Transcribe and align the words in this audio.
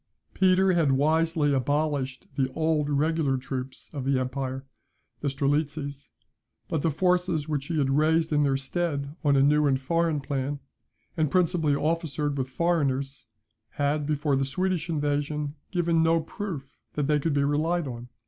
Peter 0.33 0.71
had 0.73 0.93
wisely 0.93 1.53
abolished 1.53 2.25
the 2.35 2.51
old 2.53 2.89
regular 2.89 3.37
troops 3.37 3.87
of 3.93 4.03
the 4.03 4.17
empire, 4.17 4.65
the 5.19 5.27
Strelitzes; 5.27 6.09
but 6.67 6.81
the 6.81 6.89
forces 6.89 7.47
which 7.47 7.67
he 7.67 7.77
had 7.77 7.91
raised 7.91 8.33
in 8.33 8.41
their 8.41 8.57
stead 8.57 9.15
on 9.23 9.35
a 9.35 9.43
new 9.43 9.67
and 9.67 9.79
foreign 9.79 10.19
plan, 10.19 10.59
and 11.15 11.29
principally 11.29 11.75
officered 11.75 12.35
with 12.35 12.49
foreigners, 12.49 13.25
had, 13.73 14.07
before 14.07 14.35
the 14.35 14.43
Swedish 14.43 14.89
invasion, 14.89 15.53
given 15.69 16.01
no 16.01 16.19
proof 16.19 16.79
that 16.93 17.05
they 17.05 17.19
could 17.19 17.35
be 17.35 17.43
relied 17.43 17.87
on. 17.87 18.09